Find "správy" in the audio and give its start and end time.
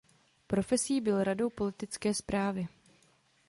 2.13-2.67